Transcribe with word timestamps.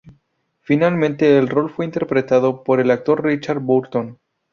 Finalmente 0.61 1.37
el 1.37 1.47
rol 1.47 1.69
fue 1.69 1.85
interpretado 1.85 2.63
por 2.63 2.79
el 2.79 2.89
actor 2.89 3.23
Richard 3.23 3.59
Burton. 3.59 4.17